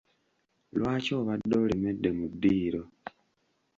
[0.77, 2.83] Lwaki obadde olemedde mu ddiiro?